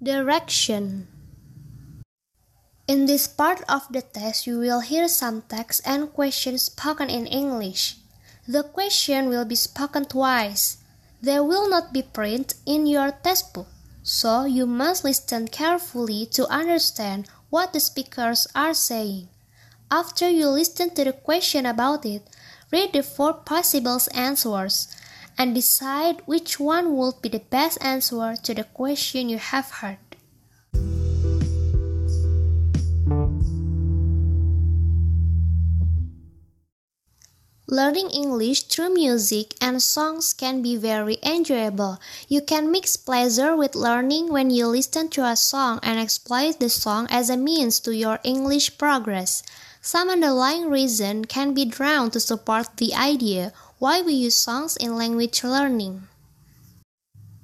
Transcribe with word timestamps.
Direction 0.00 1.08
In 2.86 3.06
this 3.06 3.26
part 3.26 3.64
of 3.68 3.82
the 3.90 4.00
test, 4.00 4.46
you 4.46 4.60
will 4.60 4.78
hear 4.78 5.08
some 5.08 5.42
text 5.42 5.80
and 5.84 6.14
questions 6.14 6.70
spoken 6.70 7.10
in 7.10 7.26
English. 7.26 7.96
The 8.46 8.62
question 8.62 9.28
will 9.28 9.44
be 9.44 9.56
spoken 9.56 10.04
twice. 10.04 10.76
They 11.20 11.40
will 11.40 11.68
not 11.68 11.92
be 11.92 12.02
printed 12.02 12.54
in 12.64 12.86
your 12.86 13.10
textbook, 13.10 13.66
so 14.04 14.44
you 14.44 14.66
must 14.66 15.02
listen 15.02 15.48
carefully 15.48 16.26
to 16.26 16.46
understand 16.46 17.26
what 17.50 17.72
the 17.72 17.80
speakers 17.80 18.46
are 18.54 18.74
saying. 18.74 19.26
After 19.90 20.30
you 20.30 20.46
listen 20.46 20.94
to 20.94 21.02
the 21.02 21.12
question 21.12 21.66
about 21.66 22.06
it, 22.06 22.22
read 22.70 22.92
the 22.92 23.02
four 23.02 23.34
possible 23.34 23.98
answers 24.14 24.94
and 25.38 25.54
decide 25.54 26.20
which 26.26 26.58
one 26.58 26.96
would 26.96 27.22
be 27.22 27.28
the 27.28 27.38
best 27.38 27.78
answer 27.80 28.34
to 28.42 28.52
the 28.52 28.64
question 28.64 29.28
you 29.28 29.38
have 29.38 29.70
heard. 29.70 29.98
Learning 37.70 38.08
English 38.08 38.62
through 38.62 38.94
music 38.94 39.54
and 39.60 39.82
songs 39.82 40.32
can 40.32 40.62
be 40.62 40.74
very 40.74 41.18
enjoyable. 41.22 42.00
You 42.26 42.40
can 42.40 42.72
mix 42.72 42.96
pleasure 42.96 43.54
with 43.54 43.74
learning 43.74 44.32
when 44.32 44.48
you 44.48 44.66
listen 44.66 45.10
to 45.10 45.26
a 45.26 45.36
song 45.36 45.78
and 45.82 46.00
exploit 46.00 46.60
the 46.60 46.70
song 46.70 47.06
as 47.10 47.28
a 47.28 47.36
means 47.36 47.78
to 47.80 47.94
your 47.94 48.20
English 48.24 48.78
progress. 48.78 49.42
Some 49.82 50.08
underlying 50.08 50.70
reason 50.70 51.26
can 51.26 51.52
be 51.52 51.66
drawn 51.66 52.10
to 52.12 52.20
support 52.20 52.78
the 52.78 52.94
idea 52.94 53.52
why 53.78 54.00
we 54.00 54.12
use 54.12 54.36
songs 54.36 54.76
in 54.76 54.96
language 54.96 55.42
learning. 55.44 56.08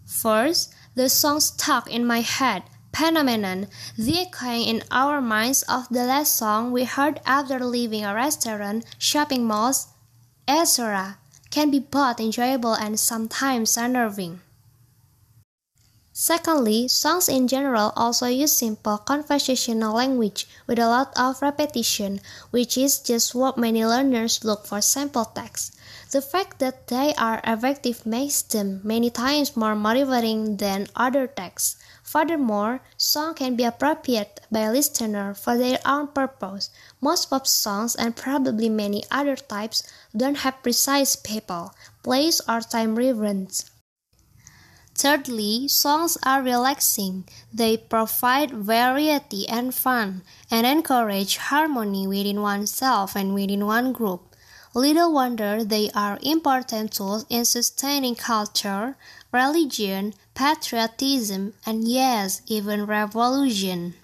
First, 0.06 0.74
the 0.94 1.08
song 1.08 1.40
stuck 1.40 1.90
in 1.90 2.06
my 2.06 2.20
head 2.20 2.62
phenomenon, 2.94 3.66
the 3.98 4.20
echoing 4.20 4.62
in 4.62 4.82
our 4.90 5.20
minds 5.20 5.62
of 5.64 5.88
the 5.88 6.04
last 6.04 6.36
song 6.36 6.70
we 6.70 6.84
heard 6.84 7.20
after 7.26 7.58
leaving 7.58 8.04
a 8.04 8.14
restaurant, 8.14 8.84
shopping 8.98 9.44
malls, 9.44 9.88
etc., 10.46 11.18
can 11.50 11.70
be 11.70 11.78
both 11.78 12.20
enjoyable 12.20 12.74
and 12.74 12.98
sometimes 12.98 13.76
unnerving. 13.76 14.40
Secondly, 16.16 16.86
songs 16.86 17.28
in 17.28 17.48
general 17.48 17.92
also 17.96 18.28
use 18.28 18.52
simple 18.52 18.98
conversational 18.98 19.96
language 19.96 20.46
with 20.64 20.78
a 20.78 20.86
lot 20.86 21.12
of 21.18 21.42
repetition, 21.42 22.20
which 22.52 22.78
is 22.78 23.00
just 23.00 23.34
what 23.34 23.58
many 23.58 23.84
learners 23.84 24.44
look 24.44 24.64
for 24.64 24.80
sample 24.80 25.24
text. 25.24 25.74
The 26.12 26.22
fact 26.22 26.60
that 26.60 26.86
they 26.86 27.14
are 27.14 27.40
effective 27.42 28.06
makes 28.06 28.42
them 28.42 28.80
many 28.84 29.10
times 29.10 29.56
more 29.56 29.74
motivating 29.74 30.58
than 30.58 30.86
other 30.94 31.26
texts. 31.26 31.82
Furthermore, 32.04 32.80
song 32.96 33.34
can 33.34 33.56
be 33.56 33.64
appropriate 33.64 34.38
by 34.52 34.60
a 34.60 34.72
listener 34.72 35.34
for 35.34 35.58
their 35.58 35.80
own 35.84 36.06
purpose. 36.06 36.70
Most 37.00 37.28
pop 37.28 37.44
songs 37.44 37.96
and 37.96 38.14
probably 38.14 38.68
many 38.68 39.02
other 39.10 39.34
types 39.34 39.82
don't 40.16 40.46
have 40.46 40.62
precise 40.62 41.16
people, 41.16 41.74
place, 42.04 42.40
or 42.48 42.60
time 42.60 42.94
reference. 42.94 43.68
Thirdly, 44.94 45.66
songs 45.68 46.16
are 46.22 46.40
relaxing. 46.40 47.24
They 47.52 47.76
provide 47.76 48.52
variety 48.52 49.48
and 49.48 49.74
fun, 49.74 50.22
and 50.50 50.66
encourage 50.66 51.36
harmony 51.36 52.06
within 52.06 52.40
oneself 52.40 53.16
and 53.16 53.34
within 53.34 53.66
one 53.66 53.92
group. 53.92 54.34
Little 54.72 55.12
wonder 55.12 55.62
they 55.62 55.90
are 55.94 56.18
important 56.22 56.92
tools 56.92 57.26
in 57.28 57.44
sustaining 57.44 58.14
culture, 58.14 58.96
religion, 59.32 60.14
patriotism, 60.34 61.54
and 61.66 61.86
yes, 61.86 62.42
even 62.46 62.86
revolution. 62.86 63.94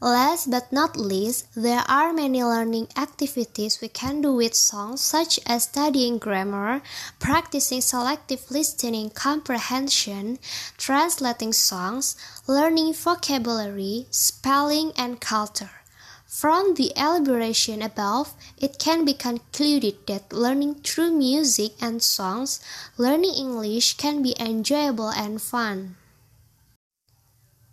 Last 0.00 0.50
but 0.50 0.70
not 0.72 0.98
least, 0.98 1.46
there 1.54 1.82
are 1.88 2.12
many 2.12 2.44
learning 2.44 2.88
activities 2.98 3.80
we 3.80 3.88
can 3.88 4.20
do 4.20 4.30
with 4.34 4.54
songs, 4.54 5.00
such 5.00 5.40
as 5.46 5.64
studying 5.64 6.18
grammar, 6.18 6.82
practicing 7.18 7.80
selective 7.80 8.50
listening 8.50 9.08
comprehension, 9.08 10.38
translating 10.76 11.54
songs, 11.54 12.14
learning 12.46 12.92
vocabulary, 12.92 14.06
spelling, 14.10 14.92
and 14.98 15.18
culture. 15.18 15.80
From 16.26 16.74
the 16.74 16.92
elaboration 16.94 17.80
above, 17.80 18.34
it 18.58 18.78
can 18.78 19.06
be 19.06 19.14
concluded 19.14 20.06
that 20.08 20.30
learning 20.30 20.82
through 20.84 21.12
music 21.12 21.72
and 21.80 22.02
songs, 22.02 22.60
learning 22.98 23.32
English 23.32 23.96
can 23.96 24.22
be 24.22 24.34
enjoyable 24.38 25.08
and 25.08 25.40
fun. 25.40 25.96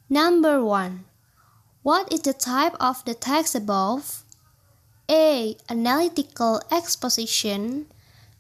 Number 0.08 0.64
1 0.64 1.04
what 1.84 2.12
is 2.12 2.22
the 2.22 2.34
type 2.34 2.76
of 2.80 3.04
the 3.04 3.14
text 3.14 3.56
above? 3.56 4.24
A. 5.12 5.58
Analytical 5.70 6.62
exposition. 6.72 7.88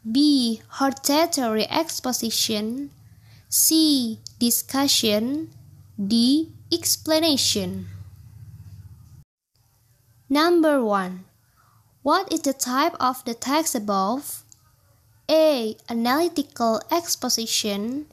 B. 0.09 0.61
Hortatory 0.79 1.69
exposition. 1.69 2.89
C. 3.49 4.19
Discussion. 4.39 5.51
D. 5.99 6.53
Explanation. 6.71 7.87
Number 10.29 10.81
1. 10.81 11.25
What 12.01 12.31
is 12.31 12.41
the 12.41 12.53
type 12.53 12.95
of 12.97 13.25
the 13.25 13.33
text 13.33 13.75
above? 13.75 14.43
A. 15.29 15.75
Analytical 15.89 16.81
exposition. 16.89 18.07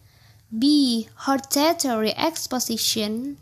B. 0.50 1.08
Hortatory 1.14 2.16
exposition. 2.16 3.38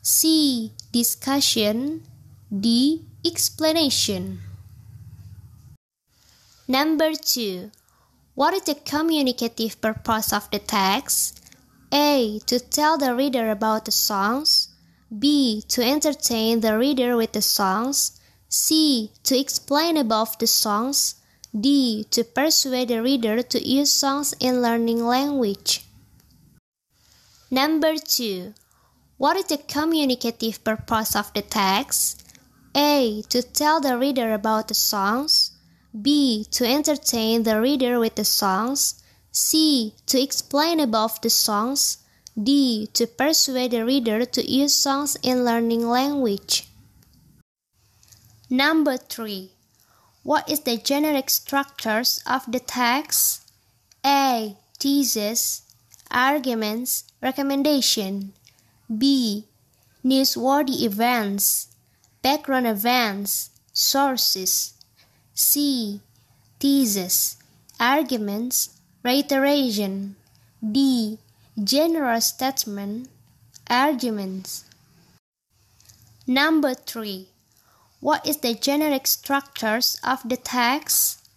C. 0.00 0.72
Discussion 0.96 2.04
D. 2.48 3.04
Explanation 3.22 4.40
Number 6.66 7.12
2. 7.12 7.70
What 8.34 8.54
is 8.54 8.62
the 8.62 8.76
communicative 8.76 9.78
purpose 9.82 10.32
of 10.32 10.50
the 10.50 10.58
text? 10.58 11.52
A. 11.92 12.40
To 12.46 12.58
tell 12.58 12.96
the 12.96 13.14
reader 13.14 13.50
about 13.50 13.84
the 13.84 13.92
songs. 13.92 14.70
B. 15.12 15.62
To 15.68 15.82
entertain 15.84 16.60
the 16.60 16.78
reader 16.78 17.14
with 17.14 17.32
the 17.32 17.42
songs. 17.42 18.18
C. 18.48 19.10
To 19.24 19.38
explain 19.38 19.98
about 19.98 20.38
the 20.38 20.46
songs. 20.46 21.16
D. 21.52 22.06
To 22.10 22.24
persuade 22.24 22.88
the 22.88 23.02
reader 23.02 23.42
to 23.42 23.58
use 23.60 23.92
songs 23.92 24.34
in 24.40 24.62
learning 24.62 25.04
language. 25.04 25.84
Number 27.50 27.96
2. 27.98 28.54
What 29.18 29.36
is 29.38 29.46
the 29.46 29.56
communicative 29.56 30.62
purpose 30.62 31.16
of 31.16 31.32
the 31.32 31.40
text? 31.40 32.22
A. 32.74 33.22
To 33.30 33.42
tell 33.42 33.80
the 33.80 33.96
reader 33.96 34.34
about 34.34 34.68
the 34.68 34.74
songs. 34.74 35.52
B. 35.98 36.46
To 36.50 36.66
entertain 36.66 37.44
the 37.44 37.58
reader 37.58 37.98
with 37.98 38.16
the 38.16 38.24
songs. 38.24 39.02
C. 39.32 39.94
To 40.06 40.20
explain 40.20 40.80
above 40.80 41.20
the 41.22 41.30
songs. 41.30 41.98
D. 42.36 42.90
To 42.92 43.06
persuade 43.06 43.70
the 43.70 43.86
reader 43.86 44.26
to 44.26 44.50
use 44.50 44.74
songs 44.74 45.16
in 45.22 45.46
learning 45.46 45.88
language. 45.88 46.68
Number 48.50 48.98
3. 48.98 49.50
What 50.22 50.50
is 50.50 50.60
the 50.60 50.76
generic 50.76 51.30
structures 51.30 52.22
of 52.26 52.44
the 52.46 52.60
text? 52.60 53.50
A. 54.04 54.56
Thesis, 54.78 55.62
arguments, 56.10 57.04
recommendation. 57.22 58.34
B. 58.86 59.44
Newsworthy 60.04 60.82
events, 60.82 61.74
background 62.22 62.68
events, 62.68 63.50
sources. 63.72 64.74
C. 65.34 66.00
Thesis, 66.60 67.36
arguments, 67.80 68.78
reiteration. 69.02 70.16
D. 70.62 71.18
General 71.62 72.20
statement, 72.20 73.08
arguments. 73.68 74.64
Number 76.26 76.74
3. 76.74 77.28
What 78.00 78.26
is 78.26 78.38
the 78.38 78.54
generic 78.54 79.06
structures 79.08 79.98
of 80.04 80.20
the 80.24 80.36
text? 80.36 81.28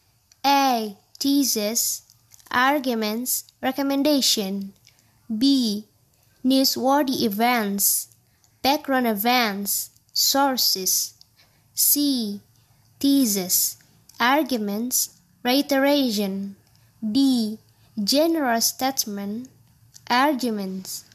A. 0.45 0.95
Thesis, 1.19 2.04
arguments, 2.52 3.45
recommendation. 3.62 4.74
B 5.36 5.89
newsworthy 6.44 7.24
events, 7.24 8.08
background 8.62 9.08
events, 9.08 9.92
sources. 10.14 11.14
C. 11.74 12.42
Thesis, 13.00 13.78
arguments, 14.20 15.18
reiteration. 15.44 16.58
D. 17.00 17.58
General 18.04 18.60
statement, 18.60 19.48
arguments. 20.10 21.06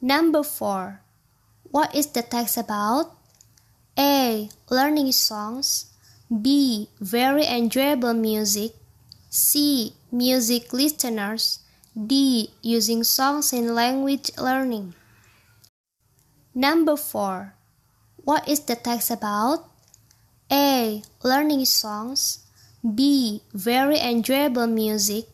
Number 0.00 0.42
4. 0.42 1.00
What 1.70 1.94
is 1.94 2.06
the 2.08 2.22
text 2.22 2.56
about? 2.56 3.12
A. 3.98 4.48
Learning 4.70 5.12
songs. 5.12 5.92
B. 6.30 6.88
Very 7.00 7.44
enjoyable 7.44 8.14
music. 8.14 8.72
C. 9.28 9.92
Music 10.10 10.72
listeners. 10.72 11.60
D. 11.96 12.52
Using 12.60 13.04
songs 13.04 13.54
in 13.54 13.74
language 13.74 14.30
learning. 14.36 14.92
Number 16.54 16.94
4. 16.94 17.54
What 18.22 18.46
is 18.46 18.60
the 18.60 18.76
text 18.76 19.10
about? 19.10 19.64
A. 20.52 21.02
Learning 21.24 21.64
songs. 21.64 22.44
B. 22.84 23.40
Very 23.54 23.98
enjoyable 23.98 24.66
music. 24.66 25.24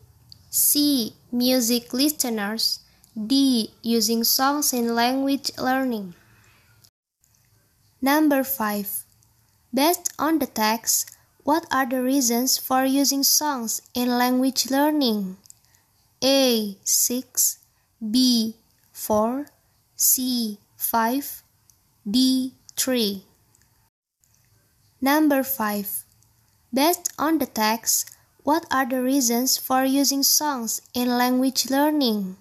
C. 0.49 1.11
Music 1.33 1.91
listeners. 1.91 2.79
D. 3.13 3.71
Using 3.81 4.23
songs 4.23 4.71
in 4.71 4.95
language 4.95 5.51
learning. 5.57 6.15
Number 8.01 8.41
5. 8.41 9.03
Based 9.73 10.13
on 10.17 10.39
the 10.39 10.47
text, 10.47 11.11
what 11.43 11.67
are 11.73 11.85
the 11.85 12.01
reasons 12.01 12.57
for 12.57 12.85
using 12.85 13.23
songs 13.23 13.81
in 13.93 14.17
language 14.17 14.71
learning? 14.71 15.35
A. 16.25 16.77
6 16.85 17.59
B. 17.99 18.55
4 18.93 19.45
C. 19.97 20.57
5 20.77 21.43
D. 22.09 22.53
3 22.77 23.25
Number 25.01 25.43
5. 25.43 26.05
Based 26.73 27.11
on 27.19 27.39
the 27.39 27.45
text, 27.45 28.09
what 28.43 28.65
are 28.71 28.85
the 28.85 29.01
reasons 29.01 29.57
for 29.57 29.83
using 29.83 30.23
songs 30.23 30.81
in 30.93 31.17
language 31.17 31.69
learning? 31.69 32.37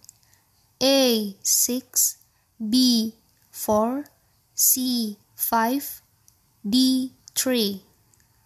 A. 0.81 1.35
6 1.43 2.19
B. 2.71 3.15
4 3.51 4.05
C. 4.55 5.19
5 5.35 6.03
D. 6.65 7.13
3 7.35 7.83